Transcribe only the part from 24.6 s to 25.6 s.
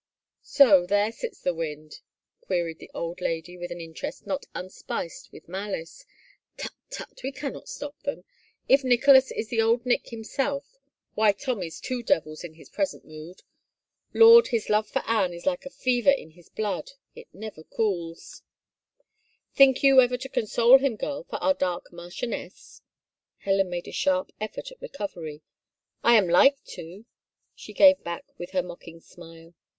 at recovery."